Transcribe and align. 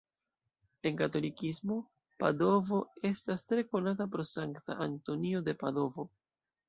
En 0.89 0.95
katolikismo 1.01 1.77
Padovo 2.23 2.79
estas 3.11 3.45
tre 3.51 3.67
konata 3.75 4.09
pro 4.17 4.27
Sankta 4.33 4.79
Antonio 4.87 5.45
de 5.51 5.57
Padovo. 5.63 6.09